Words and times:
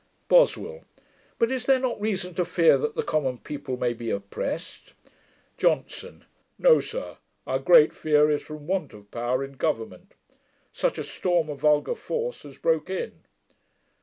BOSWELL. 0.29 0.83
'But 1.37 1.51
is 1.51 1.67
there 1.67 1.77
not 1.77 2.01
reason 2.01 2.33
to 2.33 2.43
fear 2.43 2.75
that 2.79 2.95
the 2.95 3.03
common 3.03 3.37
people 3.37 3.77
may 3.77 3.93
be 3.93 4.09
oppressed?' 4.09 4.95
JOHNSON. 5.59 6.25
'No, 6.57 6.79
sir. 6.79 7.17
Our 7.45 7.59
great 7.59 7.93
fear 7.93 8.31
is 8.31 8.41
from 8.41 8.65
want 8.65 8.95
of 8.95 9.11
power 9.11 9.43
in 9.43 9.51
government. 9.57 10.13
Such 10.73 10.97
a 10.97 11.03
storm 11.03 11.49
of 11.49 11.59
vulgar 11.59 11.93
force 11.93 12.41
has 12.41 12.57
broke 12.57 12.89
in.' 12.89 13.21